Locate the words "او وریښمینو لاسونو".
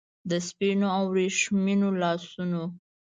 0.97-2.61